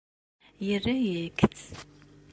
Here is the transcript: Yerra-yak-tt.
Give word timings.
Yerra-yak-tt. 0.67 1.65